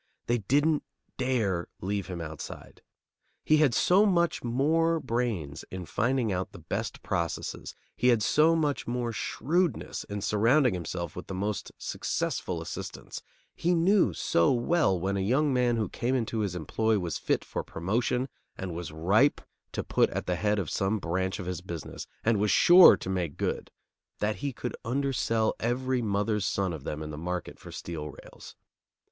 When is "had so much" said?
3.57-4.43, 8.07-8.87